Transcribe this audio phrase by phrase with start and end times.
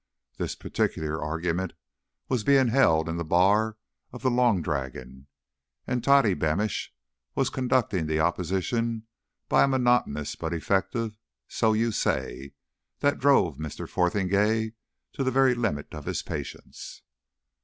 [0.37, 1.73] This particular argument
[2.27, 3.77] was being held in the bar
[4.11, 5.27] of the Long Dragon,
[5.85, 6.91] and Toddy Beamish
[7.35, 9.05] was conducting the opposition
[9.47, 12.53] by a monotonous but effective "So you say,"
[13.01, 13.87] that drove Mr.
[13.87, 14.73] Fotheringay
[15.13, 17.03] to the very limit of his patience.